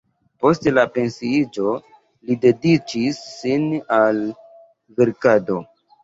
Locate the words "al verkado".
3.99-5.59